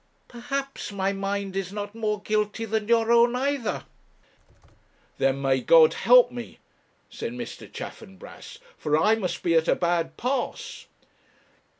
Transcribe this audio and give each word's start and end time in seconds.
'Perhaps 0.27 0.91
my 0.91 1.13
mind 1.13 1.55
is 1.55 1.71
not 1.71 1.93
more 1.93 2.23
guilty 2.23 2.65
than 2.65 2.87
your 2.87 3.11
own, 3.11 3.35
either.' 3.35 3.85
'Then 5.19 5.39
may 5.39 5.61
God 5.61 5.93
help 5.93 6.31
me,' 6.31 6.57
said 7.07 7.33
Mr. 7.33 7.71
Chaffanbrass, 7.71 8.57
'for 8.79 8.97
I 8.97 9.13
must 9.13 9.43
be 9.43 9.53
at 9.53 9.67
a 9.67 9.75
bad 9.75 10.17
pass. 10.17 10.87